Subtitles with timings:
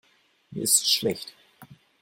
[0.49, 1.31] Mir ist schlecht.